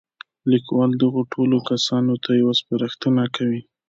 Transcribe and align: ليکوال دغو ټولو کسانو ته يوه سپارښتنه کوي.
ليکوال 0.51 0.91
دغو 1.01 1.21
ټولو 1.33 1.57
کسانو 1.69 2.13
ته 2.23 2.29
يوه 2.41 2.53
سپارښتنه 2.61 3.23
کوي. 3.35 3.61